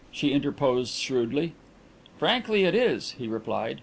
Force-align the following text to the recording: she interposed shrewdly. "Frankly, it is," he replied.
she 0.11 0.31
interposed 0.33 0.95
shrewdly. 0.95 1.53
"Frankly, 2.17 2.63
it 2.63 2.73
is," 2.73 3.11
he 3.19 3.27
replied. 3.27 3.77